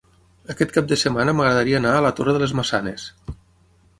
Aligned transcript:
Aquest 0.53 0.71
cap 0.77 0.87
de 0.91 0.97
setmana 1.01 1.35
m'agradaria 1.39 1.77
anar 1.81 1.93
a 1.97 2.01
la 2.07 2.13
Torre 2.21 2.35
de 2.37 2.43
les 2.45 2.57
Maçanes. 2.61 3.05